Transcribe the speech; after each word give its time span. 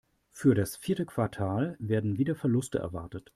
Für 0.31 0.55
das 0.55 0.77
vierte 0.77 1.05
Quartal 1.05 1.77
werden 1.79 2.17
wieder 2.17 2.33
Verluste 2.35 2.79
erwartet. 2.79 3.29